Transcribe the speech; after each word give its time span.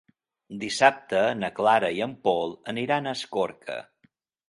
Dissabte 0.63 1.19
na 1.43 1.51
Clara 1.61 1.93
i 1.99 2.03
en 2.09 2.17
Pol 2.27 2.59
aniran 2.75 3.07
a 3.07 3.17
Escorca. 3.21 3.83